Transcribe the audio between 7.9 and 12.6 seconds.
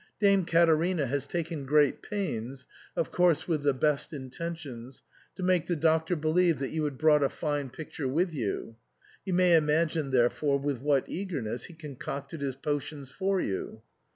with you; you may imagine therefore with what eagerness he concocted his